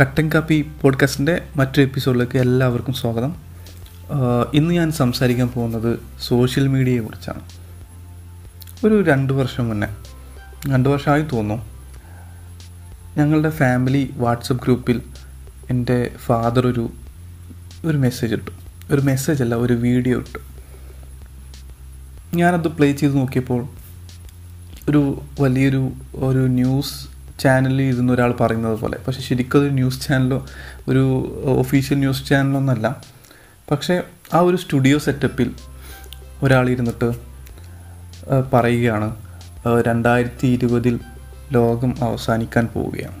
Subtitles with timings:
[0.00, 3.36] കട്ടൻ കാപ്പി പോഡ്കാസ്റ്റിന്റെ മറ്റൊരു എപ്പിസോഡിലേക്ക് എല്ലാവർക്കും സ്വാഗതം.
[4.54, 7.40] ഇന്ന് ഞാൻ സംസാരിക്കാൻ പോകുന്നത് സോഷ്യൽ മീഡിയയെ കുറിച്ചാണ്.
[8.86, 9.88] ഒരു രണ്ട് വർഷം മുന്നേ
[10.68, 11.66] രണ്ട് വർഷമായി തോന്നുന്നു
[13.16, 15.02] ഞങ്ങളുടെ ഫാമിലി വാട്സപ്പ് ഗ്രൂപ്പിൽ
[15.70, 16.90] എന്റെ ഫാദർ ഒരു
[17.84, 18.50] ഒരു മെസ്സേജ് ഇട്ടു.
[18.94, 20.38] ഒരു മെസ്സേജ് അല്ല ഒരു വീഡിയോ ഇട്ടു.
[22.36, 23.68] ഞാനത് പ്ലേ ചെയ്ത് നോക്കിയപ്പോൾ
[24.88, 28.98] ഒരു വലിയൊരു ഒരു ന്യൂസ് ചാനലിൽ ഇരുന്ന് ഒരാൾ പറയുന്നത് പോലെ.
[29.06, 30.38] പക്ഷേ ശരിക്കും ഒരു ന്യൂസ് ചാനലോ
[30.88, 31.02] ഒരു
[31.58, 32.86] ഒഫീഷ്യൽ ന്യൂസ് ചാനലോ ഒന്നല്ല.
[33.70, 34.02] പക്ഷേ
[34.34, 35.50] ആ ഒരു സ്റ്റുഡിയോ സെറ്റപ്പിൽ
[36.42, 37.08] ഒരാൾ ഇരുന്നിട്ട്
[38.54, 39.08] പറയുകയാണ്
[39.86, 41.00] രണ്ടായിരത്തി ഇരുപതിൽ
[41.52, 43.20] ലോകം അവസാനിക്കാൻ പോവുകയാണ്.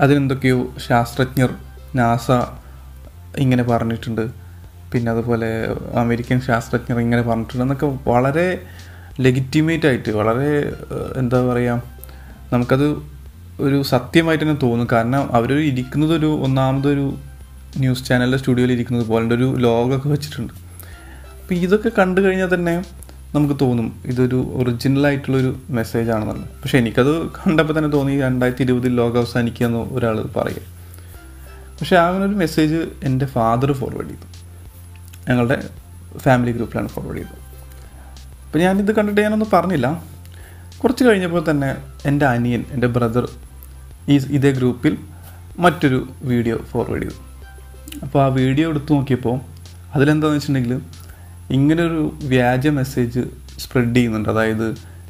[0.00, 1.50] അതിനെന്തൊക്കെയോ ശാസ്ത്രജ്ഞർ
[1.94, 2.30] നാസ
[3.38, 4.24] ഇങ്ങനെ പറഞ്ഞിട്ടുണ്ട്.
[4.92, 5.48] പിന്നെ അതുപോലെ
[6.00, 7.64] അമേരിക്കൻ ശാസ്ത്രജ്ഞർ ഇങ്ങനെ പറഞ്ഞിട്ടുണ്ട്.
[7.64, 8.46] എന്നൊക്കെ വളരെ
[9.20, 10.50] ലെഗിറ്റിമേറ്റ് ആയിട്ട് വളരെ
[11.16, 11.93] എന്താ പറയുക
[12.52, 13.02] നമുക്കത്
[13.60, 14.58] ഒരു സത്യമായിട്ട് തന്നെ.
[14.62, 17.06] തോന്നും കാരണം അവർ ഇരിക്കുന്നത് ഒരു ഒന്നാമതൊരു
[17.78, 20.52] ന്യൂസ് ചാനലിലെ സ്റ്റുഡിയോയിൽ ഇരിക്കുന്നത് പോലെ ഒരു ലോഗൊക്കെ വെച്ചിട്ടുണ്ട്.
[21.42, 22.84] അപ്പോൾ ഇതൊക്കെ കണ്ടു കഴിഞ്ഞാൽ തന്നെ
[23.34, 26.48] നമുക്ക് തോന്നും ഇതൊരു ഒറിജിനൽ ആയിട്ടുള്ളൊരു മെസ്സേജ് ആണെന്നുള്ളത്.
[26.62, 30.62] പക്ഷേ എനിക്കത് കണ്ടപ്പോൾ തന്നെ തോന്നി രണ്ടായിരത്തി ഇരുപതിൽ ലോകം അവസാനിക്കുക എന്ന് ഒരാൾ പറയുക.
[31.80, 34.26] പക്ഷേ അങ്ങനെ ഒരു മെസ്സേജ് എന്റെ ഫാദർ ഫോർവേഡ് ചെയ്തു.
[35.28, 35.68] ഞങ്ങളുടെ
[36.16, 37.38] ഫാമിലി ഗ്രൂപ്പിലാണ് ഫോർവേഡ് ചെയ്തത്.
[38.46, 40.02] അപ്പോൾ ഞാനിത് കണ്ടിട്ട് ഞാനൊന്നും പറഞ്ഞില്ല.
[40.84, 43.28] കുറച്ച് കഴിഞ്ഞപ്പോൾ തന്നെ എന്റെ അനിയൻ എന്റെ ബ്രദർ
[44.08, 44.96] ഈ ഇതേ ഗ്രൂപ്പിൽ
[45.58, 47.14] മറ്റൊരു വീഡിയോ ഫോർവേഡ് ചെയ്തു.
[48.02, 49.36] അപ്പോൾ ആ വീഡിയോ എടുത്തു നോക്കിയപ്പോൾ
[49.94, 50.80] അതിലെന്താണെന്ന് വെച്ചിട്ടുണ്ടെങ്കിൽ
[51.50, 53.22] ഇങ്ങനൊരു വ്യാജ മെസ്സേജ്
[53.58, 54.28] സ്പ്രെഡ് ചെയ്യുന്നുണ്ട്.
[54.28, 54.66] അതായത്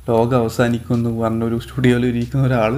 [0.09, 2.73] ലോകം അവസാനിക്കുമെന്ന് പറഞ്ഞൊരു സ്റ്റുഡിയോയിൽ ഇരിക്കുന്ന ഒരാൾ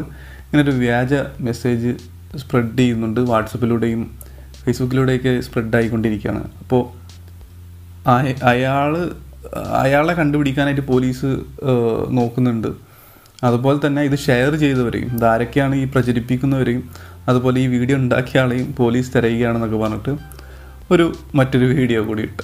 [0.46, 1.92] ഇങ്ങനൊരു വ്യാജ മെസ്സേജ്
[2.36, 3.20] സ്പ്രെഡ് ചെയ്യുന്നുണ്ട്.
[3.20, 4.18] വാട്സപ്പിലൂടെയും
[4.64, 6.42] ഫേസ്ബുക്കിലൂടെയൊക്കെ സ്പ്രെഡ് ആയിക്കൊണ്ടിരിക്കുകയാണ്.
[6.62, 6.82] അപ്പോൾ
[8.44, 9.12] അയാൾ
[9.82, 11.30] അയാളെ കണ്ടുപിടിക്കാനായിട്ട് പോലീസ്
[12.10, 12.85] നോക്കുന്നുണ്ട്.
[13.44, 16.90] അതുപോലെ തന്നെ ഇത് ഷെയർ ചെയ്തവരെയും ഇതാരൊക്കെയാണ് ഈ പ്രചരിപ്പിക്കുന്നവരെയും
[17.28, 20.16] അതുപോലെ ഈ വീഡിയോ ഉണ്ടാക്കിയ ആളെയും പോലീസ് തിരയുകയാണെന്നൊക്കെ പറഞ്ഞിട്ട്
[20.90, 22.42] ഒരു മറ്റൊരു വീഡിയോ കൂടി ഇട്ട്.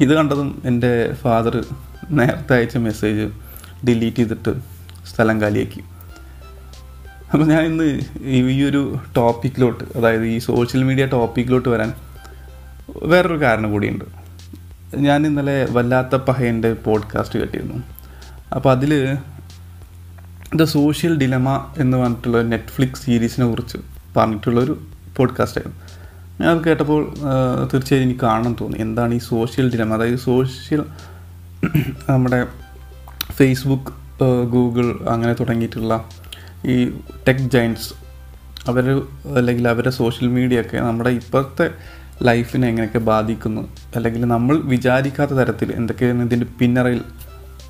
[0.00, 1.64] ഇത് കണ്ടതും എന്റെ ഫാദർ
[2.10, 3.30] നേരത്തെ അയച്ച മെസ്സേജ്
[3.86, 4.54] ഡിലീറ്റ് ചെയ്തിട്ട്
[5.06, 5.80] സ്ഥലം കാലിയാക്കി.
[7.32, 11.92] അപ്പോൾ ഞാൻ ഇന്ന് ഈ ഒരു ടോപ്പിക്കിലോട്ട് അതായത് ഈ സോഷ്യൽ മീഡിയ ടോപ്പിക്കിലോട്ട് വരാൻ
[13.02, 14.04] വേറൊരു കാരണം കൂടിയുണ്ട്.
[14.96, 17.82] ഞാൻ ഇന്നലെ വല്ലാത്ത പഹയന്റെ പോഡ്കാസ്റ്റ് കേട്ടിരുന്നു.
[18.54, 19.16] അപ്പോൾ അതിൽ
[20.56, 23.78] ദ സോഷ്യൽ ഡിലമ എന്ന് പറഞ്ഞിട്ടുള്ള നെറ്റ്ഫ്ലിക്സ് സീരീസിനെ കുറിച്ച്
[24.16, 24.80] പറഞ്ഞിട്ടുള്ളൊരു
[25.16, 25.78] പോഡ്കാസ്റ്റായിരുന്നു
[26.42, 27.14] ഞാനത് കേട്ടപ്പോൾ
[27.72, 28.78] തീർച്ചയായും എനിക്ക് കാണണം തോന്നി.
[28.78, 29.94] എന്താണ് ഈ സോഷ്യൽ ഡിലമ?
[29.94, 30.84] അതായത് സോഷ്യൽ
[32.10, 32.46] നമ്മുടെ
[33.32, 33.92] ഫേസ്ബുക്ക്
[34.50, 36.04] ഗൂഗിൾ അങ്ങനെ തുടങ്ങിയിട്ടുള്ള
[36.66, 36.90] ഈ
[37.28, 37.94] ടെക് ജൈൻസ്
[38.68, 39.02] അവർ
[39.36, 41.70] അല്ലെങ്കിൽ അവരുടെ സോഷ്യൽ മീഡിയ ഒക്കെ നമ്മുടെ ഇപ്പോഴത്തെ
[42.22, 43.68] ലൈഫിനെ എങ്ങനെയൊക്കെ ബാധിക്കുന്നു?
[43.96, 47.02] അല്ലെങ്കിൽ നമ്മൾ വിചാരിക്കാത്ത തരത്തിൽ എന്തൊക്കെയാണ് ഇതിന്റെ പിന്നറയിൽ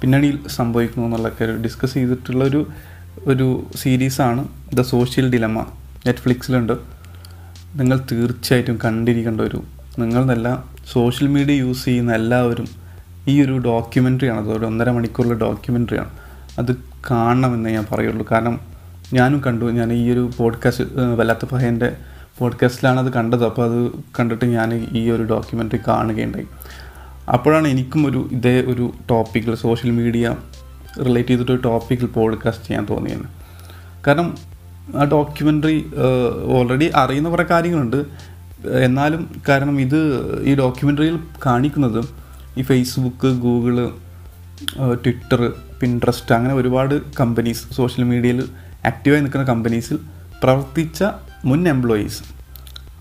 [0.03, 2.45] പിന്നണിയിൽ സംഭവിക്കുന്നു എന്നുള്ളതൊക്കെ ഡിസ്കസ് ചെയ്തിട്ടുള്ള
[3.25, 5.61] ഒരു സീരീസാണ് ദ സോഷ്യൽ ഡിലമ
[6.07, 6.73] നെറ്റ്ഫ്ലിക്സിലുണ്ട്
[7.77, 9.63] നിങ്ങൾ തീർച്ചയായിട്ടും കണ്ടിരിക്കേണ്ട ഒരു
[9.99, 12.67] നിങ്ങളെന്നല്ല സോഷ്യൽ മീഡിയ യൂസ് ചെയ്യുന്ന എല്ലാവരും
[13.29, 16.11] ഈ ഒരു ഡോക്യുമെന്ററിയാണ് അതൊരു ഒന്നര മണിക്കൂറിലെ ഡോക്യുമെന്ററിയാണ്
[16.59, 16.77] അത്
[17.11, 18.27] കാണണമെന്ന് ഞാൻ പറയുള്ളൂ.
[18.31, 18.61] കാരണം
[19.13, 19.65] ഞാനും കണ്ടു.
[19.65, 20.85] ഞാൻ ഈ ഒരു പോഡ്കാസ്റ്റ്
[21.19, 21.97] വല്ലാത്ത പഹയന്റെ
[22.39, 23.45] പോഡ്കാസ്റ്റിലാണ് അത് കണ്ടത്.
[23.45, 23.91] അപ്പോൾ അത്
[24.21, 26.47] കണ്ടിട്ട് ഞാൻ ഈ ഒരു ഡോക്യുമെന്ററി കാണുകയുണ്ടായി.
[27.33, 30.37] അപ്പോഴാണ് എനിക്കും ഒരു ഇതേ ഒരു ടോപ്പിക്കിൽ സോഷ്യൽ മീഡിയ
[31.07, 33.27] റിലേറ്റ് ചെയ്തിട്ട് ഒരു ടോപ്പിക്കിൽ പോഡ്കാസ്റ്റ് ചെയ്യാൻ തോന്നിയത്.
[34.07, 34.35] കാരണം
[34.97, 35.87] ആ ഡോക്യുമെന്ററി
[36.45, 38.05] ഓൾറെഡി അറിയുന്ന കുറേ കാര്യങ്ങളുണ്ട്.
[38.69, 40.01] എന്നാലും കാരണം ഇത്
[40.43, 42.05] ഈ ഡോക്യുമെന്ററിയിൽ കാണിക്കുന്നത്
[42.59, 43.89] ഈ ഫേസ്ബുക്ക് ഗൂഗിൾ
[44.95, 48.49] ട്വിറ്റർ പിൻട്രസ്റ്റ് അങ്ങനെ ഒരുപാട് കമ്പനീസ് സോഷ്യൽ മീഡിയയിൽ
[48.87, 49.99] ആക്റ്റീവായി നിൽക്കുന്ന കമ്പനീസിൽ
[50.43, 51.05] പ്രവർത്തിച്ച
[51.45, 52.23] മുൻ എംപ്ലോയീസ്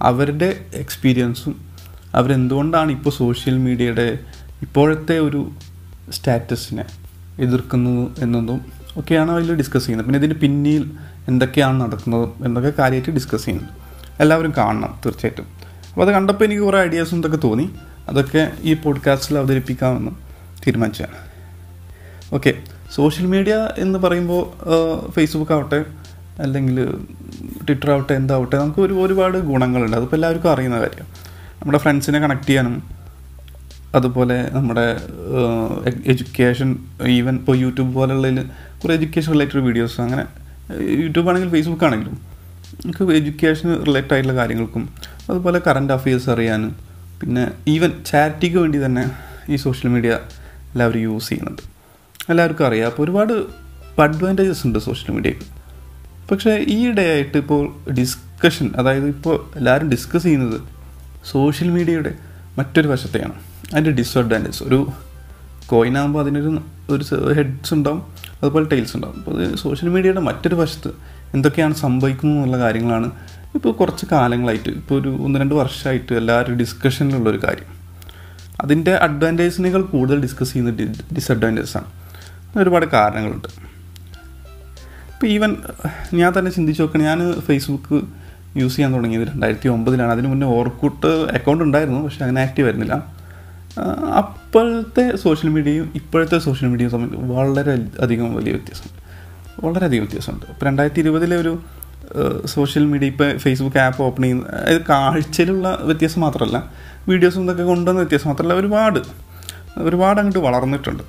[0.02, 1.71] അവരുടെ എക്സ്പീരിയൻസും
[2.16, 4.20] അവരെന്തുകൊണ്ടാണ് ഇപ്പോൾ സോഷ്യൽ മീഡിയയുടെ
[4.62, 5.52] ഇപ്പോഴത്തെ ഒരു
[6.12, 6.86] സ്റ്റാറ്റസിനെ
[7.40, 8.60] എതിർക്കുന്നത് എന്നതും
[8.98, 10.06] ഒക്കെയാണ് അതിൽ ഡിസ്കസ് ചെയ്യുന്നത്.
[10.06, 10.92] പിന്നെ ഇതിന് പിന്നിൽ
[11.28, 13.70] എന്തൊക്കെയാണ് നടക്കുന്നത് എന്നൊക്കെ കാര്യമായിട്ട് ഡിസ്കസ് ചെയ്യുന്നത്
[14.22, 15.46] എല്ലാവരും കാണണം തീർച്ചയായിട്ടും.
[15.90, 17.70] അപ്പോൾ അത് കണ്ടപ്പോൾ എനിക്ക് കുറേ ഐഡിയാസും ഇതൊക്കെ തോന്നി.
[18.10, 20.12] അതൊക്കെ ഈ പോഡ്കാസ്റ്റിൽ അവതരിപ്പിക്കാമെന്ന്
[20.66, 21.20] തീരുമാനിച്ചതാണ്.
[22.34, 22.54] ഓക്കെ
[22.96, 24.44] സോഷ്യൽ മീഡിയ എന്ന് പറയുമ്പോൾ
[25.12, 25.86] ഫേസ്ബുക്ക് ആവട്ടെ
[26.40, 26.78] അല്ലെങ്കിൽ
[27.68, 29.98] ട്വിറ്റർ ആവട്ടെ എന്താവട്ടെ നമുക്ക് ഒരു ഒരുപാട് ഗുണങ്ങളുണ്ട്.
[29.98, 31.08] അതിപ്പോൾ എല്ലാവർക്കും അറിയുന്ന കാര്യം.
[31.62, 32.76] നമ്മുടെ ഫ്രണ്ട്സിനെ കണക്ട് ചെയ്യാനും
[33.96, 34.86] അതുപോലെ നമ്മുടെ
[36.12, 36.70] എഡ്യൂക്കേഷൻ
[37.08, 38.38] ഈവൻ ഇപ്പോൾ യൂട്യൂബ് പോലുള്ളതിൽ
[38.82, 40.24] കുറേ എഡ്യൂക്കേഷൻ റിലേറ്റഡ് വീഡിയോസ് അങ്ങനെ
[41.04, 42.16] യൂട്യൂബ് ആണെങ്കിലും ഫേസ്ബുക്ക് ആണെങ്കിലും
[42.86, 44.90] നമുക്ക് എഡ്യൂക്കേഷൻ റിലേറ്റഡ് ആയിട്ടുള്ള കാര്യങ്ങൾക്കും
[45.30, 46.72] അതുപോലെ കറണ്ട് അഫയേഴ്സ് അറിയാനും
[47.22, 49.04] പിന്നെ ഈവൻ ചാരിറ്റിക്ക് വേണ്ടി തന്നെ
[49.50, 50.12] ഈ സോഷ്യൽ മീഡിയ
[50.74, 51.62] എല്ലാവരും യൂസ് ചെയ്യുന്നുണ്ട്.
[52.30, 52.88] എല്ലാവർക്കും അറിയാം.
[52.88, 53.34] അപ്പോൾ ഒരുപാട്
[54.04, 55.48] അഡ്വാന്റേജസ് ഉണ്ട് സോഷ്യൽ മീഡിയയ്ക്ക്
[56.32, 57.62] പക്ഷേ ഈ ഇടയായിട്ട് ഇപ്പോൾ
[58.00, 60.81] ഡിസ്കഷൻ അതായത് ഇപ്പോൾ എല്ലാവരും ഡിസ്കസ് ചെയ്യുന്നത്
[61.26, 62.14] സോഷ്യൽ മീഡിയയുടെ
[62.58, 63.34] മറ്റൊരു വശത്തെയാണ്.
[63.72, 64.92] അതിന്റെ ഡിസ്അഡ്വാന്റേജ് ഒരു
[65.68, 68.04] കോയിനാകുമ്പോൾ അതിനൊരു ഒരു ഹെഡ്സ് ഉണ്ടാവും
[68.42, 69.16] അതുപോലെ ടെയിൽസ് ഉണ്ടാവും.
[69.18, 70.92] അപ്പോൾ സോഷ്യൽ മീഡിയയുടെ മറ്റൊരു വശത്ത്
[71.34, 73.12] എന്തൊക്കെയാണ് സംഭവിക്കുന്നത് എന്നുള്ള കാര്യങ്ങളാണ്
[73.56, 77.82] ഇപ്പോൾ കുറച്ച് കാലങ്ങളായിട്ട് ഇപ്പോൾ ഒരു ഒന്ന് രണ്ട് വർഷമായിട്ട് എല്ലാവരും ഡിസ്കഷനിലുള്ളൊരു കാര്യം.
[78.62, 81.92] അതിന്റെ അഡ്വാന്റേജിനേക്കാൾ കൂടുതൽ ഡിസ്കസ് ചെയ്യുന്ന ഡി ഡിസഡ്വാന്റേജസ് ആണ്.
[82.60, 83.48] ഒരുപാട് കാരണങ്ങളുണ്ട്.
[85.14, 85.56] ഇപ്പോൾ ഈവൻ
[86.14, 88.21] ഞാൻ തന്നെ ചിന്തിച്ച് നോക്കണം ഞാൻ ഫേസ്ബുക്ക്
[88.58, 92.96] യൂസ് ചെയ്യാൻ തുടങ്ങിയത് രണ്ടായിരത്തി ഒമ്പതിലാണ് അതിന് മുന്നേ ഓർക്കൂട്ട് അക്കൗണ്ട് ഉണ്ടായിരുന്നു പക്ഷേ അങ്ങനെ ആക്റ്റീവ് ആയിരുന്നില്ല.
[94.18, 99.00] അപ്പോഴത്തെ സോഷ്യൽ മീഡിയയും ഇപ്പോഴത്തെ സോഷ്യൽ മീഡിയയും തമ്മിൽ വളരെ അധികം വലിയ വ്യത്യാസമുണ്ട്
[99.66, 100.46] വളരെയധികം വ്യത്യാസമുണ്ട്.
[100.46, 101.60] ഇപ്പോൾ രണ്ടായിരത്തി ഇരുപതിലെ ഒരു
[102.46, 106.72] സോഷ്യൽ മീഡിയ ഇപ്പോൾ ഫേസ്ബുക്ക് ആപ്പ് ഓപ്പൺ ചെയ്യുന്ന അതായത് കാഴ്ചയിലുള്ള വ്യത്യാസം മാത്രമല്ല
[107.08, 109.00] വീഡിയോസും ഇതൊക്കെ കൊണ്ടുവന്ന വ്യത്യാസം മാത്രമല്ല ഒരുപാട്
[109.78, 111.04] ഒരുപാട് അങ്ങോട്ട് വളർന്നിട്ടുണ്ട്.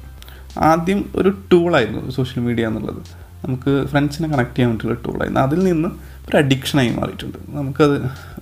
[0.58, 3.02] ആദ്യം ഒരു ടൂളായിരുന്നു സോഷ്യൽ മീഡിയ എന്നുള്ളത്.
[3.44, 5.88] നമുക്ക് ഫ്രണ്ട്സിനെ കണക്ട് ചെയ്യാൻ പറ്റുള്ള ടൂളായിരുന്നു അതിൽ നിന്ന്
[6.28, 7.38] ഒരു അഡിക്ഷനായി മാറിയിട്ടുണ്ട്.
[7.48, 7.96] നമുക്കത്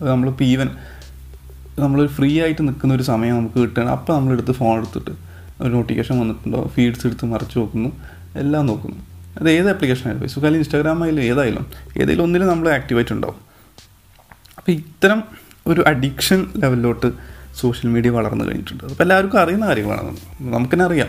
[0.09, 0.71] നമ്മളിപ്പോൾ ഈവൻ
[1.79, 3.91] നമ്മൾ ഫ്രീ ആയിട്ട് നിൽക്കുന്ന ഒരു സമയം നമുക്ക് കിട്ടുകയാണ്.
[3.91, 5.11] അപ്പോൾ നമ്മളെടുത്ത് ഫോൺ എടുത്തിട്ട്
[5.63, 6.71] ഒരു നോട്ടിഫിക്കേഷൻ വന്നിട്ടുണ്ടോ?
[6.75, 7.93] ഫീഡ്സ് എടുത്ത് മറിച്ച് നോക്കുന്നു.
[8.37, 8.97] എല്ലാം നോക്കുന്നു.
[9.41, 11.67] അത് ഏത് ആപ്ലിക്കേഷൻ ആയാലും ഫേസ്ബുക്ക് ആയാലും ഇൻസ്റ്റാഗ്രാം ആയാലും ഏതായാലും
[11.97, 13.39] ഏതെങ്കിലും ഒന്നിലും നമ്മൾ ആക്റ്റീവായിട്ട് ഉണ്ടാവും
[14.59, 15.23] അപ്പോൾ ഇത്തരം
[15.67, 17.13] ഒരു അഡിക്ഷൻ ലെവലിലോട്ട്
[17.61, 18.85] സോഷ്യൽ മീഡിയ വളർന്നു കഴിഞ്ഞിട്ടുണ്ട്.
[18.85, 20.17] അപ്പോൾ എല്ലാവർക്കും അറിയുന്ന കാര്യങ്ങളാണ്.
[20.41, 21.09] നമുക്ക് തന്നെ അറിയാം.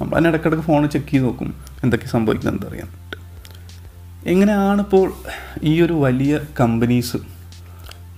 [0.00, 1.54] നമ്മൾ തന്നെ ഇടയ്ക്കിടയ്ക്ക് ഫോൺ ചെക്ക് ചെയ്ത് നോക്കും.
[1.82, 3.01] എന്തൊക്കെ സംഭവിക്കുന്നത്
[4.26, 5.12] എന്തറിയാൻ എങ്ങനെയാണിപ്പോൾ
[5.62, 7.16] ഈ ഒരു വലിയ കമ്പനീസ്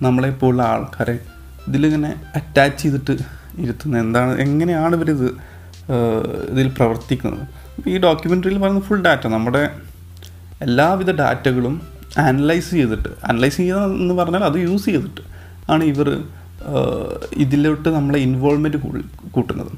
[0.01, 1.19] നമ്മളെപ്പോലുള്ള ആൾക്കാരെ
[1.67, 3.11] ഇതിലിങ്ങനെ അറ്റാച്ച് ചെയ്തിട്ട്
[3.59, 4.01] ഇരുത്തുന്നത്?
[4.01, 5.25] എന്താണ് എങ്ങനെയാണ് ഇവരിത്
[6.51, 7.47] ഇതിൽ പ്രവർത്തിക്കുന്നത്?
[7.89, 9.69] ഈ ഡോക്യുമെന്ററിയിൽ പറയുന്ന ഫുൾ ഡാറ്റ നമ്മുടെ
[10.61, 11.81] എല്ലാവിധ ഡാറ്റകളും
[12.17, 15.21] അനലൈസ് ചെയ്തിട്ട് അനലൈസ് ചെയ്യുക എന്ന് പറഞ്ഞാൽ അത് യൂസ് ചെയ്തിട്ട്
[15.71, 16.23] ആണ് ഇവർ
[17.33, 18.77] ഇതിലോട്ട് നമ്മളെ ഇൻവോൾവ്മെന്റ്
[19.31, 19.71] കൂട്ടുന്നത്.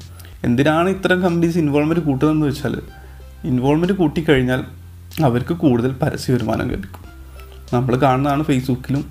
[0.44, 2.82] എന്തിനാണ് ഇത്തരം കമ്പനീസ് ഇൻവോൾവ്മെന്റ് കൂട്ടുന്നതെന്ന് വെച്ചാൽ
[3.44, 4.77] ഇൻവോൾവ്മെന്റ് കൂട്ടിക്കഴിഞ്ഞാൽ
[5.24, 7.04] അവർക്ക് കൂടുതൽ പരസ്യ വരുമാനം ലഭിക്കും.
[7.74, 9.10] നമ്മൾ കാണുന്നതാണ് ഫേസ്ബുക്കിലും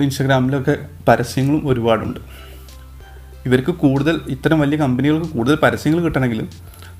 [0.00, 0.76] ഇൻസ്റ്റഗ്രാമിലൊക്കെ
[1.08, 2.20] പരസ്യങ്ങളും ഒരുപാടുണ്ട്.
[3.46, 6.48] ഇവർക്ക് കൂടുതൽ ഇത്തരം വലിയ കമ്പനികൾക്ക് കൂടുതൽ പരസ്യങ്ങൾ കിട്ടണമെങ്കിൽ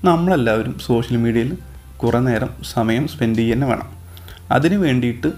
[0.04, 1.58] നമ്മളെല്ലാവരും സോഷ്യൽ മീഡിയയിൽ
[1.96, 3.88] കുറേ നേരം സമയം സ്പെൻഡ് ചെയ്യുക തന്നെ വേണം.
[4.50, 5.32] അതിന് വേണ്ടിയിട്ട്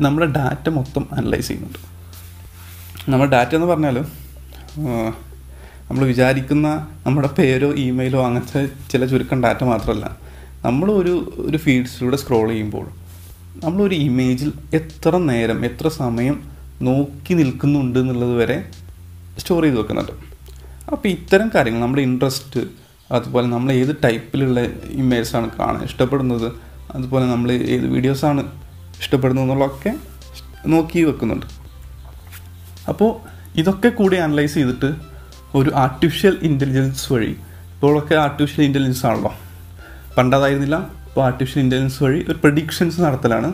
[0.00, 1.78] നമ്മുടെ ഡാറ്റ മൊത്തം അനലൈസ് ചെയ്യുന്നുണ്ട്.
[3.10, 4.04] നമ്മുടെ ഡാറ്റ എന്ന് പറഞ്ഞാൽ
[5.88, 10.25] നമ്മൾ വിചാരിക്കുന്ന നമ്മുടെ പേരോ ഇമെയിലോ അങ്ങനത്തെ ചില ചുരുക്കം ഡാറ്റ മാത്രമല്ല.
[10.66, 11.14] നമ്മൾ ഒരു
[11.48, 12.86] ഒരു ഫീഡ്സിലൂടെ സ്ക്രോൾ ചെയ്യുമ്പോൾ
[13.64, 16.36] നമ്മളൊരു ഇമേജിൽ എത്ര നേരം എത്ര സമയം
[16.88, 18.56] നോക്കി നിൽക്കുന്നുണ്ട് എന്നുള്ളത് വരെ
[19.40, 20.12] സ്റ്റോർ ചെയ്ത് വെക്കുന്നുണ്ട്.
[20.92, 22.60] അപ്പോൾ ഇത്തരം കാര്യങ്ങൾ നമ്മുടെ ഇൻട്രസ്റ്റ്
[23.16, 24.60] അതുപോലെ നമ്മൾ ഏത് ടൈപ്പിലുള്ള
[25.02, 26.48] ഇമേജസാണ് കാണാൻ ഇഷ്ടപ്പെടുന്നത്
[26.96, 28.42] അതുപോലെ നമ്മൾ ഏത് വീഡിയോസാണ്
[29.02, 29.92] ഇഷ്ടപ്പെടുന്നത് എന്നുള്ളതൊക്കെ
[30.74, 31.46] നോക്കി വെക്കുന്നുണ്ട്.
[32.92, 33.10] അപ്പോൾ
[33.60, 34.90] ഇതൊക്കെ കൂടി അനലൈസ് ചെയ്തിട്ട്
[35.58, 37.32] ഒരു ആർട്ടിഫിഷ്യൽ ഇന്റലിജൻസ് വഴി
[37.74, 39.32] ഇപ്പോഴൊക്കെ ആർട്ടിഫിഷ്യൽ ഇന്റലിജൻസ് ആണല്ലോ.
[40.18, 40.76] പണ്ടതായിരുന്നില്ല.
[41.08, 43.52] ഇപ്പോൾ ആർട്ടിഫിഷ്യൽ ഇന്റലിജൻസ് വഴി ഒരു പ്രഡിക്ഷൻസ് നടത്തലാണ്.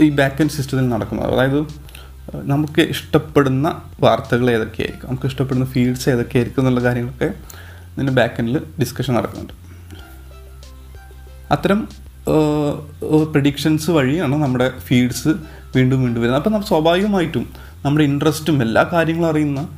[0.00, 1.34] ഈ ബാക്ക് എൻഡ് സിസ്റ്റത്തിൽ നടക്കുന്നത്.
[1.34, 1.60] അതായത്
[2.34, 5.08] നമുക്ക് ഇഷ്ടപ്പെടുന്ന വാർത്തകൾ ഏതൊക്കെയായിരിക്കും?
[5.08, 7.28] നമുക്ക് ഇഷ്ടപ്പെടുന്ന ഫീൽഡ്സ് ഏതൊക്കെയായിരിക്കും എന്നുള്ള കാര്യങ്ങളൊക്കെ
[7.94, 9.52] ഇതിന്റെ ബാക്ക് എൻഡിൽ ഡിസ്കഷൻ നടക്കുന്നുണ്ട്.
[11.50, 11.88] അത്തരം
[13.32, 15.28] പ്രഡിക്ഷൻസ് വഴിയാണ് നമ്മുടെ ഫീഡ്സ്
[15.76, 16.40] വീണ്ടും വീണ്ടും വരുന്നത്.
[16.40, 17.44] അപ്പം നമ്മൾ സ്വാഭാവികമായിട്ടും
[17.84, 19.68] നമ്മുടെ ഇൻട്രസ്റ്റും എല്ലാ കാര്യങ്ങളും അറിയുന്ന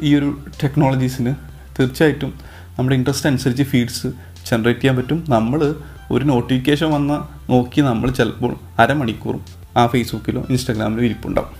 [0.00, 1.34] ഈ ഒരു ടെക്നോളജീസിന്
[1.78, 2.34] തീർച്ചയായിട്ടും
[2.78, 4.06] നമ്മുടെ ഇൻട്രസ്റ്റ് അനുസരിച്ച് ഫീഡ്സ്
[4.50, 5.24] ജനറേറ്റ് ചെയ്യാൻ പറ്റും.
[5.28, 5.74] നമ്മൾ
[6.10, 9.44] ഒരു നോട്ടിഫിക്കേഷൻ വന്ന നോക്കി നമ്മൾ ചിലപ്പോൾ അരമണിക്കൂറും
[9.76, 11.50] ആ ഫേസ്ബുക്കിലോ ഇൻസ്റ്റാഗ്രാമിലോ ഇരിപ്പുണ്ടാവും.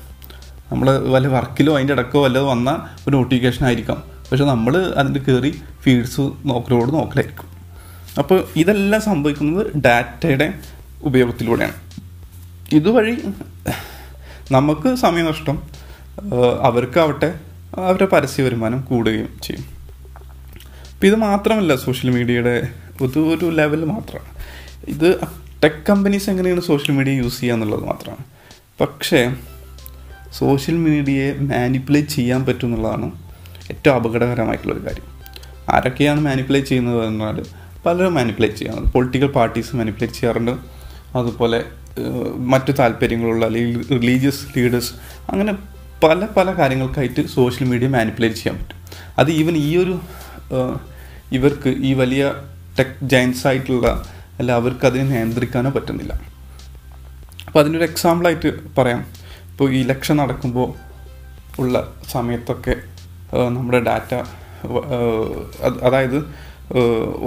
[0.73, 4.03] നമ്മൾ വല്ല വർക്കിലോ അതിന്റെ ഇടക്കോ വല്ലതും വന്ന ഒരു നോട്ടിഫിക്കേഷൻ ആയിരിക്കാം.
[4.31, 7.49] പക്ഷെ നമ്മൾ അതിന്റെ കയറി ഫീഡ്സ് നോക്കലോട് നോക്കലായിരിക്കും.
[8.19, 10.55] അപ്പോൾ ഇതെല്ലാം സംഭവിക്കുന്നത് ഡാറ്റയുടെ
[11.03, 11.73] ഉപയോഗത്തിലൂടെയാണ്.
[12.73, 13.17] ഇതുവഴി
[14.53, 15.63] നമുക്ക് സമയനഷ്ടം
[16.63, 17.41] അവർക്കാവട്ടെ
[17.77, 19.82] അവരുടെ പരസ്യ വരുമാനം കൂടുകയും ചെയ്യും.
[21.03, 22.69] അപ്പം ഇത് മാത്രമല്ല സോഷ്യൽ മീഡിയയുടെ
[23.01, 24.29] ഇത് ഒരു ലെവൽ മാത്രമാണ്.
[24.89, 25.21] ഇത്
[25.65, 28.25] ടെക് കമ്പനീസ് എങ്ങനെയാണ് സോഷ്യൽ മീഡിയ യൂസ് ചെയ്യുക എന്നുള്ളത് മാത്രമാണ്.
[28.81, 29.35] പക്ഷേ
[30.33, 33.09] സോഷ്യൽ മീഡിയയെ മാനിപ്പുലേറ്റ് ചെയ്യാൻ പറ്റും എന്നുള്ളതാണ്
[33.71, 35.09] ഏറ്റവും അപകടകരമായിട്ടുള്ളൊരു കാര്യം.
[35.71, 37.43] ആരൊക്കെയാണ് മാനിപ്പുലേറ്റ് ചെയ്യുന്നത് എന്നാൽ
[37.87, 38.91] പലരും മാനിപ്പുലേറ്റ് ചെയ്യാറുണ്ട്.
[38.91, 40.55] പൊളിറ്റിക്കൽ പാർട്ടീസ് മാനിപ്പുലേറ്റ് ചെയ്യാറുണ്ട്.
[41.17, 41.65] അതുപോലെ
[42.37, 44.93] മറ്റു താല്പര്യങ്ങളുള്ള അല്ലെങ്കിൽ റിലീജിയസ് ലീഡേഴ്സ്
[45.31, 45.55] അങ്ങനെ
[46.05, 48.81] പല പല കാര്യങ്ങൾക്കായിട്ട് സോഷ്യൽ മീഡിയ മാനിപ്പുലേറ്റ് ചെയ്യാൻ പറ്റും.
[49.19, 50.01] അത് ഈവൻ ഈ ഒരു
[51.33, 52.33] ഇവർക്ക് ഈ വലിയ
[52.79, 54.05] ടെക് ജയൻസ് ആയിട്ടുള്ള
[54.39, 56.13] അല്ല അവർക്ക് അതിനെ നിയന്ത്രിക്കാനോ പറ്റുന്നില്ല.
[57.47, 59.01] അപ്പോൾ അതിനൊരു എക്സാമ്പിളായിട്ട് പറയാം.
[59.51, 60.75] ഇപ്പോൾ ഈ ഇലക്ഷൻ നടക്കുമ്പോൾ
[61.61, 62.75] ഉള്ള സമയത്തൊക്കെ
[63.57, 64.15] നമ്മുടെ ഡാറ്റ
[65.83, 66.19] അതായത്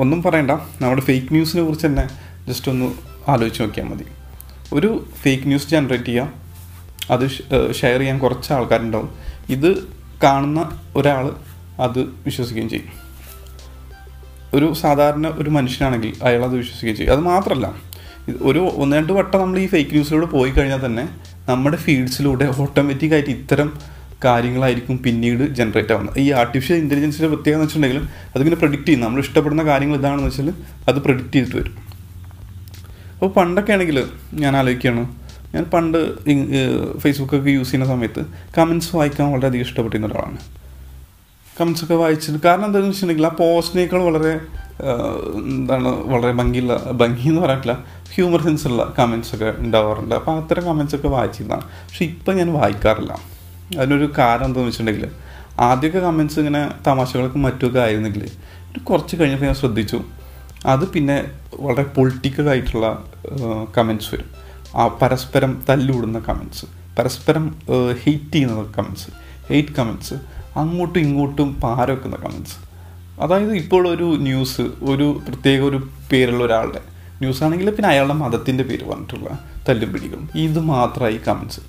[0.02, 0.52] ഒന്നും പറയണ്ട.
[0.82, 2.06] നമ്മുടെ ഫേക്ക് ന്യൂസിനെ കുറിച്ച് തന്നെ
[2.48, 2.88] ജസ്റ്റ് ഒന്ന്
[3.32, 4.06] ആലോചിച്ച് നോക്കിയാൽ മതി.
[4.74, 6.34] ഒരു ഫേക്ക് ന്യൂസ് ജനറേറ്റ് ചെയ്യാം.
[7.12, 7.30] അത്
[7.74, 9.10] ഷെയർ ചെയ്യാൻ കുറച്ച് ആൾക്കാരുണ്ടാവും.
[9.50, 9.88] ഇത്
[10.24, 11.36] കാണുന്ന ഒരാൾ
[11.80, 13.05] അത് വിശ്വസിക്കുകയും ചെയ്യും.
[14.54, 17.14] ഒരു സാധാരണ ഒരു മനുഷ്യനാണെങ്കിൽ അയാൾ അത് വിശ്വസിക്കുകയും ചെയ്യും.
[17.14, 17.68] അത് മാത്രമല്ല
[18.50, 21.04] ഒരു ഒന്ന് രണ്ട് വട്ടം നമ്മൾ ഈ ഫേക്ക് ന്യൂസിലൂടെ പോയി കഴിഞ്ഞാൽ തന്നെ
[21.50, 23.70] നമ്മുടെ ഫീഡ്സിലൂടെ ഓട്ടോമാറ്റിക്കായിട്ട് ഇത്തരം
[24.26, 26.20] കാര്യങ്ങളായിരിക്കും പിന്നീട് ജനറേറ്റ് ആവുന്നത്.
[26.20, 28.00] ഈ ആർട്ടിഫിഷ്യൽ ഇന്റലിജൻസിന്റെ പ്രത്യേകത എന്ന് വെച്ചിട്ടുണ്ടെങ്കിൽ
[28.36, 30.50] അതിങ്ങനെ പ്രഡിക്റ്റ് ചെയ്യും നമ്മൾ ഇഷ്ടപ്പെടുന്ന കാര്യങ്ങൾ ഇതാണെന്ന് വെച്ചാൽ
[30.90, 31.76] അത് പ്രഡിക്റ്റ് ചെയ്തിട്ട് വരും.
[33.14, 33.98] അപ്പോൾ പണ്ടൊക്കെ ആണെങ്കിൽ
[34.44, 35.04] ഞാൻ ആലോചിക്കുകയാണ്
[35.54, 35.98] ഞാൻ പണ്ട്
[37.04, 38.22] ഫേസ്ബുക്കൊക്കെ യൂസ് ചെയ്യുന്ന സമയത്ത്
[38.58, 40.40] കമൻസ് വായിക്കാൻ വളരെയധികം ഇഷ്ടപ്പെട്ടിരുന്ന ഒരാളാണ്.
[41.60, 44.34] കമൻസ് ഒക്കെ വായിച്ചിട്ട് കാരണം എന്താണെന്ന് വെച്ചിട്ടുണ്ടെങ്കിൽ ആ പോസ്റ്റിനേക്കാൾ വളരെ
[45.50, 47.74] എന്താണ് വളരെ ഭംഗിയുള്ള ഭംഗി എന്ന് പറയാനില്ല
[48.16, 50.16] ഹ്യൂമർ സെൻസ് ഉള്ള കമൻസ് ഒക്കെ ഉണ്ടാവാറുണ്ട്.
[50.16, 51.66] അപ്പോൾ അത്തരം കമൻസ് ഒക്കെ വായിച്ചിരുന്നതാണ്.
[51.88, 53.14] പക്ഷെ ഇപ്പം ഞാൻ വായിക്കാറില്ല.
[53.78, 55.10] അതിനൊരു കാരണം എന്താണെന്ന് വെച്ചിട്ടുണ്ടെങ്കിൽ
[55.60, 58.24] ആദ്യമൊക്കെ കമൻസ് ഇങ്ങനെ തമാശകൾക്കും മറ്റുമൊക്കെ ആയിരുന്നെങ്കിൽ
[58.90, 60.00] കുറച്ച് കഴിഞ്ഞപ്പോൾ ഞാൻ ശ്രദ്ധിച്ചു.
[60.66, 61.18] അത് പിന്നെ
[61.54, 62.88] വളരെ പൊളിറ്റിക്കൽ ആയിട്ടുള്ള
[63.78, 64.30] കമൻസ് വരും.
[64.76, 66.66] ആ പരസ്പരം തല്ലുകൂടുന്ന കമൻസ്
[67.00, 67.56] പരസ്പരം
[68.04, 69.10] ഹെയ്റ്റ് ചെയ്യുന്ന കമൻസ്
[69.50, 70.16] ഹെയ്റ്റ് കമൻസ്.
[70.56, 72.56] അങ്ങോട്ടും ഇങ്ങോട്ടും പാര വെക്കുന്ന കമൻസ്
[73.22, 75.80] അതായത് ഇപ്പോൾ ഒരു ന്യൂസ് ഒരു പ്രത്യേക ഒരു
[76.12, 76.82] പേരുള്ള ഒരാളുടെ
[77.22, 79.30] ന്യൂസ് ആണെങ്കിൽ പിന്നെ അയാളുടെ മതത്തിന്റെ പേര് പറഞ്ഞിട്ടുള്ള
[79.68, 81.62] തല്ലും പിടികളും ഇത് മാത്രമായി കമൻസ്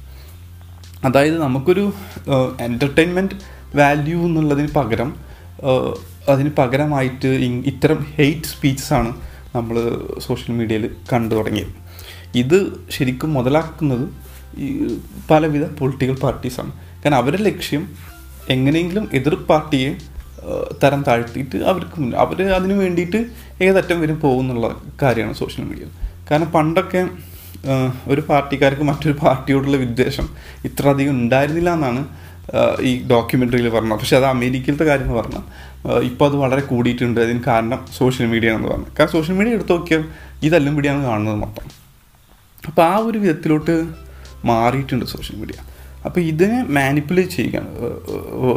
[1.04, 1.84] അതായത് നമുക്കൊരു
[2.60, 3.36] എന്റർടൈൻമെന്റ്
[3.74, 5.10] വാല്യൂ എന്നുള്ളതിന് പകരം
[6.28, 7.28] അതിന് പകരമായിട്ട്
[7.66, 9.10] ഇത്തരം ഹെയ്റ്റ് സ്പീച്ചസാണ്
[9.54, 9.76] നമ്മൾ
[10.18, 11.72] സോഷ്യൽ മീഡിയയിൽ കണ്ടു തുടങ്ങിയത്.
[12.34, 12.58] ഇത്
[12.90, 14.06] ശരിക്കും മുതലാക്കുന്നത്
[14.58, 14.68] ഈ
[15.30, 16.72] പലവിധ പൊളിറ്റിക്കൽ പാർട്ടീസാണ്
[17.04, 17.84] കാരണം അവരുടെ ലക്ഷ്യം
[18.54, 19.90] എങ്ങനെയെങ്കിലും എതിർ പാർട്ടിയെ
[20.82, 23.20] തരം താഴ്ത്തിയിട്ട് അവർക്ക് അവർ അതിന് വേണ്ടിയിട്ട്
[23.66, 24.66] ഏതറ്റം വരും പോകുന്നുള്ള
[25.02, 25.86] കാര്യമാണ് സോഷ്യൽ മീഡിയ
[26.30, 27.02] കാരണം പണ്ടൊക്കെ
[28.12, 30.26] ഒരു പാർട്ടിക്കാർക്ക് മറ്റൊരു പാർട്ടിയോടുള്ള വിദ്വേഷം
[30.64, 32.02] ഇത്ര അധികം ഉണ്ടായിരുന്നില്ല എന്നാണ്
[32.80, 33.98] ഈ ഡോക്യുമെന്ററിയിൽ പറഞ്ഞത്.
[34.00, 35.44] പക്ഷേ അത് അമേരിക്കയിലത്തെ കാര്യം എന്ന് പറഞ്ഞാൽ
[36.08, 37.18] ഇപ്പോൾ അത് വളരെ കൂടിയിട്ടുണ്ട്.
[37.20, 40.04] അതിന് കാരണം സോഷ്യൽ മീഡിയ ആണെന്ന് പറഞ്ഞു കാരണം സോഷ്യൽ മീഡിയ എടുത്ത് നോക്കിയാൽ
[40.42, 41.66] ഇതെല്ലാം പിടിയാണ് കാണുന്നത് മൊത്തം.
[42.68, 43.74] അപ്പോൾ ആ ഒരു വിധത്തിലോട്ട്
[44.44, 45.58] മാറിയിട്ടുണ്ട് സോഷ്യൽ മീഡിയ
[46.06, 47.70] അപ്പോൾ ഇതിനെ മാനിപ്പുലേറ്റ് ചെയ്യുകയാണ്.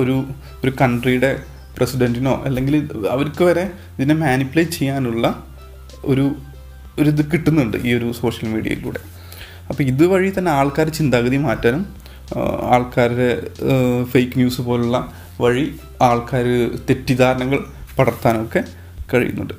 [0.01, 0.15] ഒരു
[0.63, 1.31] ഒരു കൺട്രിയുടെ
[1.77, 2.75] പ്രസിഡന്റിനോ അല്ലെങ്കിൽ
[3.09, 5.43] അവർക്ക് വരെ ഇതിനെ മാനിപ്പുലേറ്റ് ചെയ്യാനുള്ള
[6.03, 6.35] ഒരു
[6.99, 9.01] ഒരു ഇത് കിട്ടുന്നുണ്ട് ഈ ഒരു സോഷ്യൽ മീഡിയയിലൂടെ
[9.69, 11.83] അപ്പോൾ ഇതുവഴി തന്നെ ആൾക്കാർ ചിന്താഗതി മാറ്റാനും
[12.63, 13.29] ആൾക്കാരുടെ
[14.03, 15.65] ഫേക്ക് ന്യൂസ് പോലുള്ള വഴി
[16.01, 16.47] ആൾക്കാർ
[16.89, 17.59] തെറ്റിദ്ധാരണകൾ
[17.99, 18.63] പടർത്താനൊക്കെ
[19.13, 19.53] കഴിയുന്നുണ്ട്.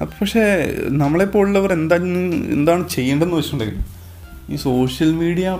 [0.00, 0.44] അപ്പം പക്ഷേ
[0.88, 2.08] നമ്മളെപ്പോലുള്ളവർ എന്താണ്
[2.56, 3.82] എന്താണ് ചെയ്യേണ്ടതെന്ന് വെച്ചിട്ടുണ്ടെങ്കിൽ
[4.52, 5.58] ഈ സോഷ്യൽ മീഡിയ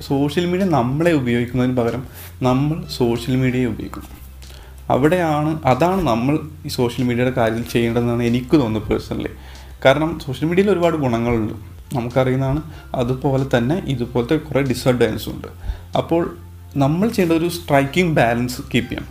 [0.00, 2.02] സോഷ്യൽ മീഡിയ നമ്മളെ ഉപയോഗിക്കുന്നതിന് പകരം
[2.42, 4.22] നമ്മൾ സോഷ്യൽ മീഡിയയെ ഉപയോഗിക്കണം
[4.90, 9.28] അവിടെയാണ് അതാണ് നമ്മൾ ഈ സോഷ്യൽ മീഡിയയുടെ കാര്യത്തിൽ ചെയ്യേണ്ടതെന്നാണ് എനിക്ക് തോന്നുന്നത് പേഴ്സണലി
[9.84, 11.52] കാരണം സോഷ്യൽ മീഡിയയിൽ ഒരുപാട് ഗുണങ്ങളുണ്ട്.
[11.94, 12.62] നമുക്കറിയുന്നതാണ്
[12.94, 15.48] അതുപോലെ തന്നെ ഇതുപോലത്തെ കുറേ ഡിസഡ്വാന്റേജസും ഉണ്ട്.
[15.96, 16.36] അപ്പോൾ
[16.76, 19.10] നമ്മൾ ചെയ്യേണ്ട ഒരു സ്ട്രൈക്കിംഗ് ബാലൻസ് കീപ്പ് ചെയ്യണം.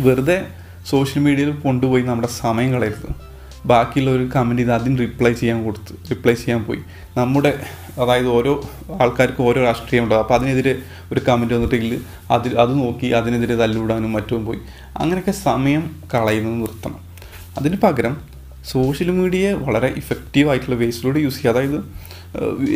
[0.00, 0.46] വെറുതെ
[0.90, 3.23] സോഷ്യൽ മീഡിയയിൽ കൊണ്ടുപോയി നമ്മുടെ സമയം കളയരുത്.
[3.66, 6.80] ബാക്കിയുള്ള ഒരു കമന്റ് ചെയ്ത് അതിന് റിപ്ലൈ ചെയ്യാൻ കൊടുത്ത് റിപ്ലൈ ചെയ്യാൻ പോയി.
[7.16, 7.58] നമ്മുടെ
[7.98, 10.78] അതായത് ഓരോ ആൾക്കാർക്കും ഓരോ രാഷ്ട്രീയം ഉണ്ടാവും അപ്പോൾ അതിനെതിരെ
[11.12, 14.58] ഒരു കമന്റ് വന്നിട്ടെങ്കിൽ അതിൽ അത് നോക്കി അതിനെതിരെ തല്ലുവിടാനും മറ്റും പോയി.
[14.96, 17.00] അങ്ങനെയൊക്കെ സമയം കളയുന്നത് നിർത്തണം.
[17.58, 18.16] അതിന് പകരം
[18.72, 21.52] സോഷ്യൽ മീഡിയയെ വളരെ ഇഫക്റ്റീവ് ആയിട്ടുള്ള വേസിലൂടെ യൂസ് ചെയ്യുക.
[21.52, 21.78] അതായത്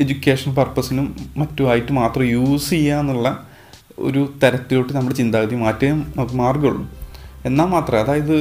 [0.02, 3.44] എഡ്യൂക്കേഷൻ പർപ്പസിനും മറ്റുമായിട്ട് മാത്രം യൂസ് ചെയ്യുക എന്നുള്ള
[3.98, 5.92] ഒരു തരത്തിലോട്ട് നമ്മുടെ ചിന്താഗതി മാറ്റേ
[6.32, 6.88] മാർഗമുള്ളൂ
[7.46, 8.34] എന്നാൽ മാത്രമേ അതായത്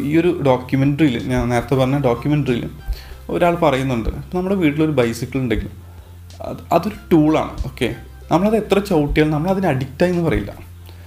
[0.00, 2.70] ഈ ഒരു ഡോക്യുമെന്ററിയിൽ ഞാൻ നേരത്തെ പറഞ്ഞ ഡോക്യുമെന്ററിയിൽ
[3.30, 5.68] ഒരാൾ പറയുന്നുണ്ട് നമ്മുടെ വീട്ടിലൊരു ബൈസിക്കിൾ ഉണ്ടെങ്കിൽ
[6.42, 7.96] അത് അതൊരു ടൂളാണ് ഓക്കെ
[8.32, 10.50] നമ്മളത് എത്ര ചവിട്ടിയാലും നമ്മളതിന് അഡിക്റ്റായി എന്ന് പറയില്ല.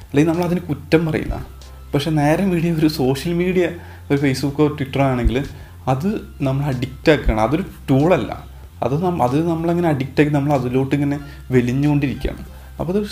[0.09, 1.45] അല്ലെങ്കിൽ നമ്മളതിന് കുറ്റം പറയില്ല.
[1.93, 3.69] പക്ഷേ നേരെ മീഡിയ ഒരു സോഷ്യൽ മീഡിയ
[4.11, 5.45] ഒരു ഫേസ്ബുക്കോ ട്വിറ്ററോ ആണെങ്കിൽ
[5.87, 7.41] അത് നമ്മൾ അഡിക്റ്റ് ആക്കുകയാണ്.
[7.41, 8.47] അതൊരു ടൂളല്ല
[8.83, 11.19] അത് നം അത് നമ്മളങ്ങനെ അഡിക്റ്റാക്കി നമ്മൾ അതിലോട്ട് ഇങ്ങനെ
[11.51, 12.45] വെലിഞ്ഞുകൊണ്ടിരിക്കുകയാണ്.
[12.79, 13.07] അപ്പോൾ അത്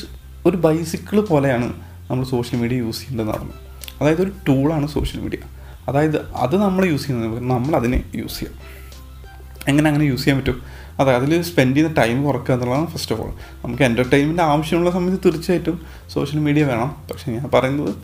[0.45, 1.73] ഒരു ബൈസിക്കിൾ പോലെയാണ്
[2.11, 3.66] നമ്മൾ സോഷ്യൽ മീഡിയ യൂസ് ചെയ്യേണ്ടതെന്ന് പറഞ്ഞു
[4.01, 5.37] അതായത് ഒരു ടൂളാണ് സോഷ്യൽ മീഡിയ
[5.87, 8.59] അതായത് അത് നമ്മൾ യൂസ് ചെയ്യുന്നത് നമ്മൾ അതിനെ യൂസ് ചെയ്യാം.
[9.67, 10.61] എങ്ങനെ അങ്ങനെ യൂസ് ചെയ്യാൻ പറ്റും?
[10.99, 13.29] അതെ അതിൽ സ്പെൻഡ് ചെയ്യുന്ന ടൈം കുറക്കുക എന്നുള്ളതാണ് ഫസ്റ്റ് ഓഫ് ഓൾ
[13.65, 16.95] നമുക്ക് എന്റർടൈൻമെന്റ് ആവശ്യമുള്ള സമയത്ത് തീർച്ചയായിട്ടും സോഷ്യൽ മീഡിയ വേണം.
[17.11, 17.95] പക്ഷേ ഞാൻ പറയുന്നത്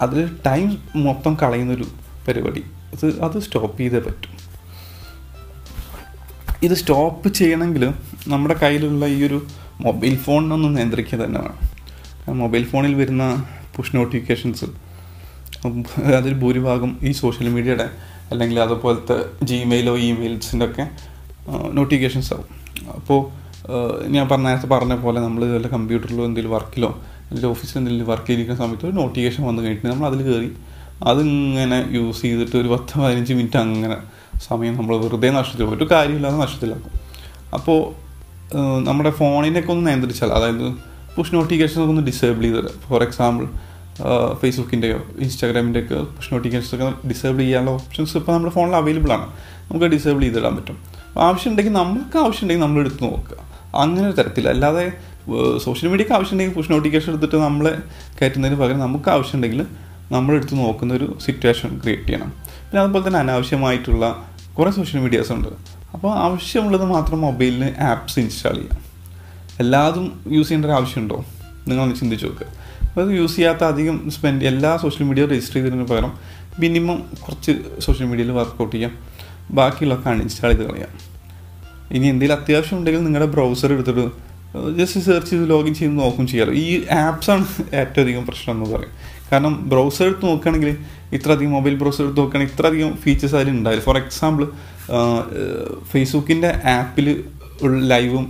[0.00, 1.86] അതിൽ ടൈം മൊത്തം കളയുന്നൊരു
[2.28, 2.64] പരിപാടി.
[2.92, 4.48] അത് അത് സ്റ്റോപ്പ് ചെയ്തേ പറ്റും.
[6.62, 7.94] ഇത് സ്റ്റോപ്പ് ചെയ്യണമെങ്കിൽ
[8.28, 9.46] നമ്മുടെ കയ്യിലുള്ള ഈ ഒരു
[9.80, 12.38] മൊബൈൽ ഫോണിനൊന്ന് നിയന്ത്രിക്കുക തന്നെ വേണം.
[12.38, 13.44] മൊബൈൽ ഫോണിൽ വരുന്ന
[13.76, 14.64] പുഷ് നോട്ടിഫിക്കേഷൻസ്
[16.16, 17.86] അതിൽ ഭൂരിഭാഗം ഈ സോഷ്യൽ മീഡിയയുടെ
[18.30, 20.84] അല്ലെങ്കിൽ അതുപോലത്തെ ജിമെയിലോ ഇമെയിൽസിന്റെ ഒക്കെ
[21.72, 22.48] നോട്ടിഫിക്കേഷൻസ് ആവും.
[22.96, 23.18] അപ്പോൾ
[24.08, 28.58] ഞാൻ പറഞ്ഞ നേരത്തെ പറഞ്ഞ പോലെ നമ്മൾ ഇതുപോലെ കമ്പ്യൂട്ടറിലോ എന്തെങ്കിലും വർക്കിലോ അല്ലെങ്കിൽ ഓഫീസിൽ എന്തെങ്കിലും വർക്ക് ചെയ്തിരിക്കുന്ന
[28.58, 30.50] സമയത്ത് ഒരു നോട്ടിഫിക്കേഷൻ വന്നു കഴിഞ്ഞിട്ട് നമ്മൾ അതിൽ കയറി
[31.02, 33.96] അതിങ്ങനെ യൂസ് ചെയ്തിട്ട് ഒരു പത്ത് പതിനഞ്ച് മിനിറ്റ് അങ്ങനെ
[34.48, 36.94] സമയം നമ്മൾ വെറുതെ നഷ്ടത്തിൽ ഒരു കാര്യമില്ലാതെ നഷ്ടത്തിലാക്കും
[37.54, 37.78] അപ്പോൾ
[38.84, 40.66] നമ്മുടെ ഫോണിനൊക്കെ ഒന്ന് നിയന്ത്രിച്ചാൽ അതായത്
[41.16, 43.46] പുഷ് നോട്ടിഫിക്കേഷൻ ഒക്കെ ഒന്ന് ഡിസേബിൾ ചെയ്ത് ഫോർ എക്സാമ്പിൾ
[44.42, 49.26] ഫേസ്ബുക്കിന്റെയോ ഇൻസ്റ്റാഗ്രാമിന്റെ ഒക്കെ പുഷ് നോട്ടിഫിക്കേഷൻസ് ഒക്കെ ഡിസേബിൾ ചെയ്യാനുള്ള ഓപ്ഷൻസ് ഇപ്പോൾ നമ്മുടെ ഫോണിൽ അവൈലബിൾ ആണ്.
[49.70, 50.78] നമുക്ക് ഡിസേബിൾ ചെയ്തിടാൻ പറ്റും.
[51.18, 53.36] ആവശ്യമുണ്ടെങ്കിൽ നമുക്ക് ആവശ്യമുണ്ടെങ്കിൽ നമ്മൾ എടുത്ത് നോക്കുക.
[53.74, 54.92] അങ്ങനെ ഒരു തരത്തിൽ അല്ലാതെ
[55.64, 57.78] സോഷ്യൽ മീഡിയക്ക് ആവശ്യമുണ്ടെങ്കിൽ പുഷ് നോട്ടിഫിക്കേഷൻ എടുത്തിട്ട് നമ്മളെ
[58.22, 59.66] കയറ്റുന്നതിന് പകരം നമുക്ക് ആവശ്യമുണ്ടെങ്കിൽ
[60.12, 62.30] നമ്മളെടുത്ത് നോക്കുന്ന ഒരു സിറ്റുവേഷൻ ക്രിയേറ്റ് ചെയ്യണം.
[62.40, 64.28] പിന്നെ അതുപോലെ തന്നെ അനാവശ്യമായിട്ടുള്ള
[64.58, 65.48] കുറേ സോഷ്യൽ മീഡിയാസ് ഉണ്ട്.
[65.94, 68.80] അപ്പോൾ ആവശ്യമുള്ളത് മാത്രം മൊബൈലിന് ആപ്സ് ഇൻസ്റ്റാൾ ചെയ്യാം.
[69.60, 71.24] എല്ലാതും യൂസ് ചെയ്യേണ്ട ഒരു ആവശ്യമുണ്ടോ
[71.68, 72.46] നിങ്ങളൊന്ന് ചിന്തിച്ച് നോക്കുക
[73.02, 76.12] അത് യൂസ് ചെയ്യാത്ത അധികം സ്പെൻഡ് എല്ലാ സോഷ്യൽ മീഡിയ രജിസ്റ്റർ ചെയ്തതിന് പകരം
[76.58, 78.92] മിനിമം കുറച്ച് സോഷ്യൽ മീഡിയയിൽ വർക്കൗട്ട് ചെയ്യാം.
[79.50, 80.94] ബാക്കിയുള്ളതൊക്കെ അൺഇൻസ്റ്റാൾ ചെയ്ത് കളയാം.
[81.96, 84.06] ഇനി എന്തെങ്കിലും അത്യാവശ്യം ഉണ്ടെങ്കിൽ നിങ്ങളുടെ ബ്രൗസർ എടുത്തിട്ട്
[84.78, 88.92] ജസ്റ്റ് സെർച്ച് ചെയ്ത് ലോഗിൻ ചെയ്ത് നോക്കും ചെയ്യാറ് ഈ ആപ്സാണ് ഏറ്റവും അധികം പ്രശ്നം എന്ന് പറയും.
[89.32, 90.76] കാരണം ബ്രൗസർ എടുത്ത് നോക്കുകയാണെങ്കിൽ
[91.12, 94.46] ഇത്ര അധികം മൊബൈൽ ബ്രൗസർ എടുത്ത് നോക്കുകയാണെങ്കിൽ ഇത്ര അധികം ഫീച്ചേഴ്സ് അതിൽ ഉണ്ടായില്ല ഫോർ എക്സാമ്പിൾ
[95.92, 97.24] ഫേസ്ബുക്കിന്റെ ആപ്പിൽ
[97.92, 98.24] ലൈവും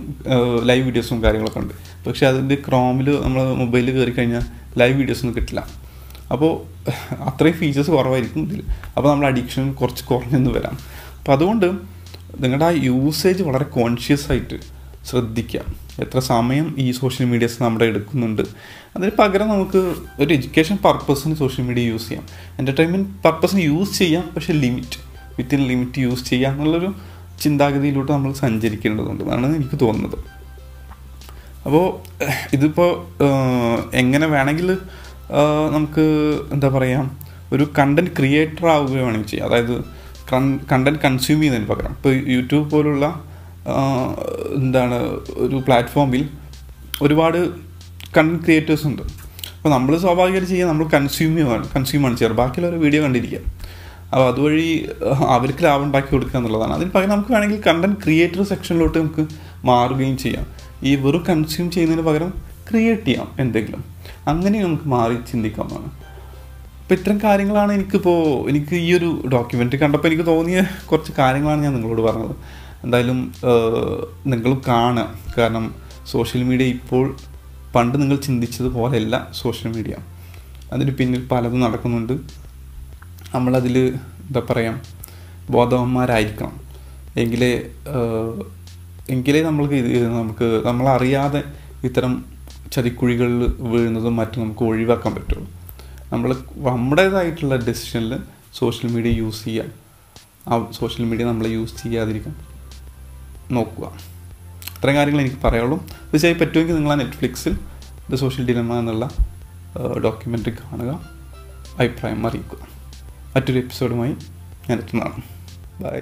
[0.63, 1.73] ലൈവ് വീഡിയോസും കാര്യങ്ങളൊക്കെ ഉണ്ട്.
[2.07, 4.45] പക്ഷേ അതിന്റെ ക്രോമിൽ നമ്മൾ മൊബൈലിൽ കയറി കഴിഞ്ഞാൽ
[4.77, 5.67] ലൈവ് വീഡിയോസ് ഒന്നും കിട്ടില്ല.
[6.31, 6.51] അപ്പോൾ
[7.19, 8.63] അത്രയും ഫീച്ചേഴ്സ് കുറവായിരിക്കും ഇതിൽ
[8.97, 10.79] അപ്പോൾ നമ്മൾ അഡിക്ഷൻ കുറച്ച് കുറഞ്ഞെന്ന് വരാം.
[11.17, 11.65] അപ്പോൾ അതുകൊണ്ട്
[12.39, 14.59] നിങ്ങളുടെ ആ യൂസേജ് വളരെ കോൺഷ്യസ് ആയിട്ട്
[15.05, 15.61] ശ്രദ്ധിക്കുക
[15.99, 18.41] എത്ര സമയം ഈ സോഷ്യൽ മീഡിയസ് നമ്മുടെ എടുക്കുന്നുണ്ട്.
[18.95, 22.25] അതിന് പകരം നമുക്ക് ഒരു എഡ്യൂക്കേഷൻ പർപ്പസിന് സോഷ്യൽ മീഡിയ യൂസ് ചെയ്യാം.
[22.59, 24.99] എന്റർടൈൻമെന്റ് പർപ്പസിന് യൂസ് ചെയ്യാം പക്ഷേ ലിമിറ്റ്
[25.37, 26.93] വിത്തിൻ ലിമിറ്റ് യൂസ് ചെയ്യാം എന്നുള്ളൊരു
[27.41, 29.23] ചിന്താഗതിയിലോട്ട് നമ്മൾ സഞ്ചരിക്കേണ്ടതുണ്ട്.
[29.23, 30.38] എന്നാണ് എനിക്ക് തോന്നുന്നത്.
[31.65, 31.85] അപ്പോൾ
[32.55, 32.91] ഇതിപ്പോൾ
[34.01, 34.69] എങ്ങനെ വേണമെങ്കിൽ
[35.75, 36.05] നമുക്ക്
[36.55, 39.47] എന്താ പറയുക ഒരു കണ്ടന്റ് ക്രിയേറ്റർ ആവുകയോ വേണമെങ്കിൽ ചെയ്യാം.
[39.49, 39.75] അതായത്
[40.71, 41.93] കണ്ടന്റ് കൺസ്യൂം ചെയ്യുന്നതിന് പകരം.
[41.99, 43.05] ഇപ്പോൾ യൂട്യൂബ് പോലുള്ള
[44.59, 44.97] എന്താണ്
[45.45, 46.23] ഒരു പ്ലാറ്റ്ഫോമിൽ
[47.05, 47.39] ഒരുപാട്
[48.17, 49.03] കണ്ടന്റ് ക്രിയേറ്റേഴ്സ് ഉണ്ട്.
[49.55, 52.35] അപ്പോൾ നമ്മൾ സ്വാഭാവികമായിട്ട് ചെയ്യുക നമ്മൾ കൺസ്യൂം ചെയ്യുവാണ് കൺസ്യൂമാണ് ചെയ്യാറ്.
[52.41, 53.41] ബാക്കിയുള്ള ഒരു വീഡിയോ കണ്ടിരിക്കുക.
[54.11, 54.69] അപ്പോൾ അതുവഴി
[55.35, 56.73] അവർക്ക് ലാഭം ഉണ്ടാക്കി കൊടുക്കുക എന്നുള്ളതാണ്.
[56.77, 59.25] അതിന് പകരം നമുക്ക് വേണമെങ്കിൽ കണ്ടന്റ് ക്രിയേറ്റർ സെക്ഷനിലോട്ട് നമുക്ക്
[59.69, 60.45] മാറുകയും ചെയ്യാം.
[60.87, 62.29] ഈ വെറും കൺസ്യൂം ചെയ്യുന്നതിന് പകരം
[62.69, 63.83] ക്രിയേറ്റ് ചെയ്യാം എന്തെങ്കിലും.
[64.31, 65.91] അങ്ങനെ നമുക്ക് മാറി ചിന്തിക്കാവുന്നതാണ്
[66.81, 68.19] അപ്പോൾ ഇത്തരം കാര്യങ്ങളാണ് എനിക്കിപ്പോൾ
[68.49, 70.59] എനിക്ക് ഈ ഒരു ഡോക്യുമെന്ററി കണ്ടപ്പോൾ എനിക്ക് തോന്നിയ
[70.89, 72.35] കുറച്ച് കാര്യങ്ങളാണ് ഞാൻ നിങ്ങളോട് പറഞ്ഞത്.
[72.83, 73.19] എന്തായാലും
[74.31, 75.07] നിങ്ങൾ കാണുക.
[75.37, 75.65] കാരണം
[76.11, 77.05] സോഷ്യൽ മീഡിയ ഇപ്പോൾ
[77.75, 79.95] പണ്ട് നിങ്ങൾ ചിന്തിച്ചതുപോലെയല്ല സോഷ്യൽ മീഡിയ
[80.73, 82.15] അതിന് പിന്നിൽ പലതും നടക്കുന്നുണ്ട്.
[83.35, 83.77] നമ്മളതിൽ
[84.27, 84.81] എന്താ പറയുക
[85.55, 86.55] ബോധവന്മാരായിരിക്കണം.
[87.17, 87.51] എങ്കിലേ
[89.09, 91.43] എങ്കിലേ നമ്മൾക്ക് ഇത് നമുക്ക് നമ്മളറിയാതെ
[91.83, 92.25] ഇത്തരം
[92.71, 95.47] ചതിക്കുഴികളിൽ വീഴുന്നതും മറ്റും നമുക്ക് ഒഴിവാക്കാൻ പറ്റുള്ളൂ.
[96.13, 98.19] നമ്മൾ നമ്മുടേതായിട്ടുള്ള ഡെസിഷനിൽ
[98.53, 99.67] സോഷ്യൽ മീഡിയ യൂസ് ചെയ്യാം.
[100.47, 102.35] ആ സോഷ്യൽ മീഡിയ നമ്മൾ യൂസ് ചെയ്യാതിരിക്കാൻ
[103.51, 103.85] നോക്കുക.
[104.77, 107.59] ഇത്രയും കാര്യങ്ങൾ എനിക്ക് പറയുള്ളൂ തീർച്ചയായും പറ്റുമെങ്കിൽ നിങ്ങൾ ആ നെറ്റ്ഫ്ലിക്സിൽ
[108.11, 109.09] ദ സോഷ്യൽ ഡിലമ എന്നുള്ള
[110.03, 111.09] ഡോക്യുമെന്ററി കാണുക.
[111.79, 112.59] അഭിപ്രായം അറിയിക്കുക.
[113.35, 114.11] മറ്റൊരു എപ്പിസോഡുമായി
[114.69, 115.21] ഞാൻ എത്തുന്നതാണ്.
[115.83, 115.99] ബൈ